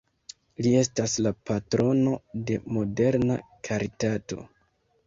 [0.67, 2.17] Li estas la patrono
[2.49, 3.39] de moderna
[3.71, 4.43] karitato.